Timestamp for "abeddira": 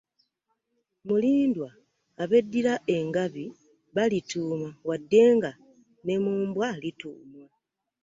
2.23-2.73